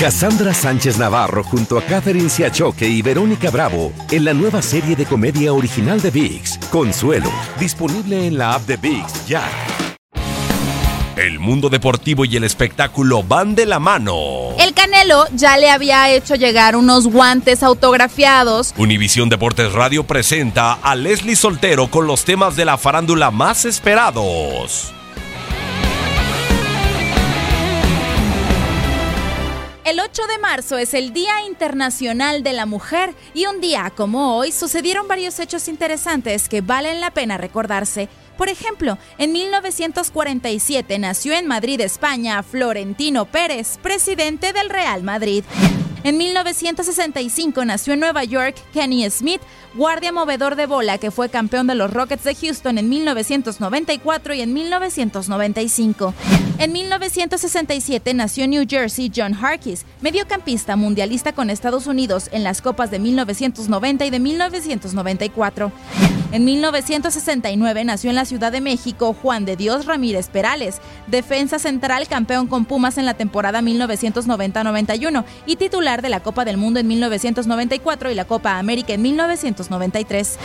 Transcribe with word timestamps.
Cassandra 0.00 0.54
Sánchez 0.54 0.96
Navarro 0.96 1.44
junto 1.44 1.76
a 1.76 1.82
Catherine 1.82 2.30
Siachoque 2.30 2.88
y 2.88 3.02
Verónica 3.02 3.50
Bravo 3.50 3.92
en 4.10 4.24
la 4.24 4.32
nueva 4.32 4.62
serie 4.62 4.96
de 4.96 5.04
comedia 5.04 5.52
original 5.52 6.00
de 6.00 6.10
VIX, 6.10 6.56
Consuelo, 6.70 7.30
disponible 7.58 8.26
en 8.26 8.38
la 8.38 8.54
app 8.54 8.62
de 8.62 8.78
VIX 8.78 9.26
ya. 9.26 9.46
El 11.16 11.38
mundo 11.38 11.68
deportivo 11.68 12.24
y 12.24 12.34
el 12.34 12.44
espectáculo 12.44 13.22
van 13.22 13.54
de 13.54 13.66
la 13.66 13.78
mano. 13.78 14.54
El 14.58 14.72
Canelo 14.72 15.26
ya 15.34 15.58
le 15.58 15.68
había 15.68 16.08
hecho 16.08 16.34
llegar 16.34 16.76
unos 16.76 17.06
guantes 17.06 17.62
autografiados. 17.62 18.72
Univisión 18.78 19.28
Deportes 19.28 19.70
Radio 19.74 20.04
presenta 20.04 20.78
a 20.82 20.94
Leslie 20.94 21.36
Soltero 21.36 21.90
con 21.90 22.06
los 22.06 22.24
temas 22.24 22.56
de 22.56 22.64
la 22.64 22.78
farándula 22.78 23.30
más 23.30 23.66
esperados. 23.66 24.94
El 29.90 29.98
8 29.98 30.22
de 30.28 30.38
marzo 30.38 30.78
es 30.78 30.94
el 30.94 31.12
Día 31.12 31.44
Internacional 31.48 32.44
de 32.44 32.52
la 32.52 32.64
Mujer 32.64 33.12
y 33.34 33.46
un 33.46 33.60
día 33.60 33.92
como 33.96 34.36
hoy 34.36 34.52
sucedieron 34.52 35.08
varios 35.08 35.40
hechos 35.40 35.66
interesantes 35.66 36.48
que 36.48 36.60
valen 36.60 37.00
la 37.00 37.10
pena 37.10 37.38
recordarse. 37.38 38.08
Por 38.38 38.48
ejemplo, 38.48 38.98
en 39.18 39.32
1947 39.32 40.96
nació 41.00 41.32
en 41.34 41.48
Madrid, 41.48 41.80
España, 41.80 42.40
Florentino 42.44 43.24
Pérez, 43.24 43.78
presidente 43.82 44.52
del 44.52 44.70
Real 44.70 45.02
Madrid. 45.02 45.42
En 46.04 46.18
1965 46.18 47.64
nació 47.64 47.94
en 47.94 48.00
Nueva 48.00 48.22
York 48.22 48.54
Kenny 48.72 49.10
Smith, 49.10 49.42
guardia 49.74 50.12
movedor 50.12 50.54
de 50.54 50.66
bola 50.66 50.98
que 50.98 51.10
fue 51.10 51.30
campeón 51.30 51.66
de 51.66 51.74
los 51.74 51.92
Rockets 51.92 52.22
de 52.22 52.36
Houston 52.36 52.78
en 52.78 52.88
1994 52.88 54.34
y 54.34 54.42
en 54.42 54.54
1995. 54.54 56.14
En 56.60 56.72
1967 56.72 58.12
nació 58.12 58.44
en 58.44 58.50
New 58.50 58.66
Jersey 58.68 59.10
John 59.16 59.32
Harkis, 59.34 59.86
mediocampista 60.02 60.76
mundialista 60.76 61.32
con 61.32 61.48
Estados 61.48 61.86
Unidos 61.86 62.28
en 62.32 62.44
las 62.44 62.60
Copas 62.60 62.90
de 62.90 62.98
1990 62.98 64.04
y 64.04 64.10
de 64.10 64.18
1994. 64.20 65.72
En 66.32 66.44
1969 66.44 67.84
nació 67.86 68.10
en 68.10 68.16
la 68.16 68.26
Ciudad 68.26 68.52
de 68.52 68.60
México 68.60 69.16
Juan 69.22 69.46
de 69.46 69.56
Dios 69.56 69.86
Ramírez 69.86 70.28
Perales, 70.28 70.82
defensa 71.06 71.58
central 71.58 72.06
campeón 72.08 72.46
con 72.46 72.66
Pumas 72.66 72.98
en 72.98 73.06
la 73.06 73.14
temporada 73.14 73.62
1990-91 73.62 75.24
y 75.46 75.56
titular 75.56 76.02
de 76.02 76.10
la 76.10 76.20
Copa 76.20 76.44
del 76.44 76.58
Mundo 76.58 76.78
en 76.78 76.88
1994 76.88 78.10
y 78.10 78.14
la 78.14 78.26
Copa 78.26 78.58
América 78.58 78.92
en 78.92 79.00
1993. 79.00 80.38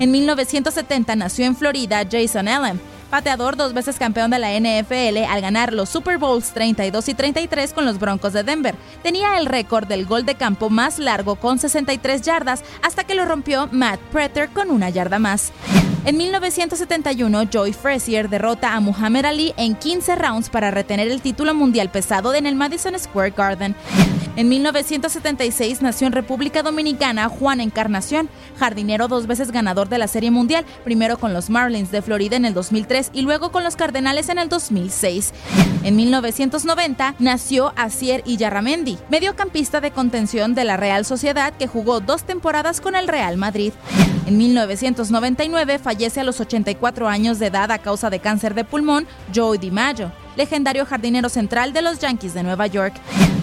En 0.00 0.10
1970 0.10 1.14
nació 1.14 1.44
en 1.44 1.54
Florida 1.54 2.02
Jason 2.10 2.48
Allen, 2.48 2.80
pateador 3.10 3.56
dos 3.56 3.74
veces 3.74 3.98
campeón 3.98 4.30
de 4.30 4.38
la 4.38 4.58
NFL 4.58 5.24
al 5.28 5.40
ganar 5.40 5.72
los 5.72 5.88
Super 5.88 6.18
Bowls 6.18 6.52
32 6.52 7.08
y 7.08 7.14
33 7.14 7.72
con 7.72 7.84
los 7.84 7.98
Broncos 7.98 8.32
de 8.32 8.44
Denver. 8.44 8.74
Tenía 9.02 9.36
el 9.38 9.46
récord 9.46 9.86
del 9.86 10.06
gol 10.06 10.24
de 10.24 10.36
campo 10.36 10.70
más 10.70 10.98
largo 10.98 11.36
con 11.36 11.58
63 11.58 12.22
yardas 12.22 12.62
hasta 12.82 13.04
que 13.04 13.14
lo 13.14 13.24
rompió 13.24 13.68
Matt 13.72 14.00
Preter 14.12 14.48
con 14.50 14.70
una 14.70 14.88
yarda 14.88 15.18
más. 15.18 15.52
En 16.06 16.16
1971, 16.16 17.50
Joy 17.50 17.74
Frazier 17.74 18.30
derrota 18.30 18.74
a 18.74 18.80
Muhammad 18.80 19.26
Ali 19.26 19.52
en 19.58 19.74
15 19.74 20.16
rounds 20.16 20.48
para 20.48 20.70
retener 20.70 21.08
el 21.08 21.20
título 21.20 21.52
mundial 21.52 21.90
pesado 21.90 22.32
en 22.32 22.46
el 22.46 22.54
Madison 22.54 22.98
Square 22.98 23.34
Garden. 23.36 23.76
En 24.36 24.48
1976 24.48 25.82
nació 25.82 26.06
en 26.06 26.12
República 26.12 26.62
Dominicana 26.62 27.28
Juan 27.28 27.60
Encarnación, 27.60 28.28
jardinero 28.58 29.08
dos 29.08 29.26
veces 29.26 29.50
ganador 29.50 29.88
de 29.88 29.98
la 29.98 30.06
Serie 30.06 30.30
Mundial, 30.30 30.64
primero 30.84 31.18
con 31.18 31.32
los 31.32 31.50
Marlins 31.50 31.90
de 31.90 32.00
Florida 32.00 32.36
en 32.36 32.44
el 32.44 32.54
2003 32.54 33.10
y 33.12 33.22
luego 33.22 33.50
con 33.50 33.64
los 33.64 33.74
Cardenales 33.74 34.28
en 34.28 34.38
el 34.38 34.48
2006. 34.48 35.32
En 35.82 35.96
1990 35.96 37.16
nació 37.18 37.72
Asier 37.76 38.22
Iyarramendi, 38.24 38.98
mediocampista 39.10 39.80
de 39.80 39.90
contención 39.90 40.54
de 40.54 40.64
la 40.64 40.76
Real 40.76 41.04
Sociedad 41.04 41.52
que 41.58 41.66
jugó 41.66 42.00
dos 42.00 42.22
temporadas 42.22 42.80
con 42.80 42.94
el 42.94 43.08
Real 43.08 43.36
Madrid. 43.36 43.72
En 44.26 44.38
1999 44.38 45.80
fallece 45.80 46.20
a 46.20 46.24
los 46.24 46.40
84 46.40 47.08
años 47.08 47.40
de 47.40 47.46
edad 47.46 47.72
a 47.72 47.78
causa 47.78 48.10
de 48.10 48.20
cáncer 48.20 48.54
de 48.54 48.64
pulmón 48.64 49.08
Joey 49.34 49.58
DiMaggio, 49.58 50.12
legendario 50.36 50.86
jardinero 50.86 51.28
central 51.28 51.72
de 51.72 51.82
los 51.82 51.98
Yankees 51.98 52.32
de 52.32 52.44
Nueva 52.44 52.68
York. 52.68 52.94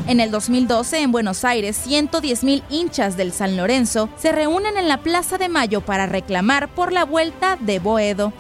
En 0.08 0.22
el 0.22 0.32
2012, 0.32 1.02
en 1.02 1.12
Buenos 1.12 1.44
Aires, 1.44 1.86
110.000 1.86 2.64
hinchas 2.70 3.18
del 3.18 3.34
San 3.34 3.58
Lorenzo 3.58 4.08
se 4.16 4.32
reúnen 4.32 4.78
en 4.78 4.88
la 4.88 5.00
Plaza 5.00 5.38
de 5.38 5.50
Mayo 5.50 5.82
para 5.82 6.06
reclamar 6.06 6.70
por 6.70 6.94
la 6.94 7.04
vuelta 7.04 7.58
de 7.60 7.80
Boedo. 7.80 8.32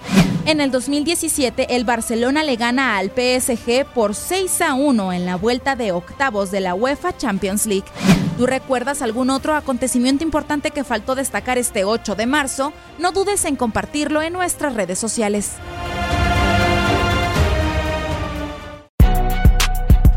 En 0.45 0.61
el 0.61 0.71
2017, 0.71 1.75
el 1.75 1.83
Barcelona 1.83 2.43
le 2.43 2.55
gana 2.55 2.97
al 2.97 3.07
PSG 3.07 3.85
por 3.93 4.15
6 4.15 4.61
a 4.61 4.75
1 4.75 5.11
en 5.11 5.25
la 5.25 5.35
vuelta 5.35 5.75
de 5.75 5.91
octavos 5.91 6.51
de 6.51 6.61
la 6.61 6.73
UEFA 6.73 7.17
Champions 7.17 7.65
League. 7.65 7.87
¿Tú 8.37 8.45
recuerdas 8.45 9.01
algún 9.01 9.29
otro 9.29 9.53
acontecimiento 9.53 10.23
importante 10.23 10.71
que 10.71 10.85
faltó 10.85 11.15
destacar 11.15 11.57
este 11.57 11.83
8 11.83 12.15
de 12.15 12.27
marzo? 12.27 12.71
No 12.97 13.11
dudes 13.11 13.43
en 13.43 13.57
compartirlo 13.57 14.21
en 14.21 14.31
nuestras 14.31 14.73
redes 14.73 14.99
sociales. 14.99 15.55